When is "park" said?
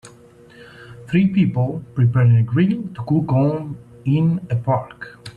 4.55-5.19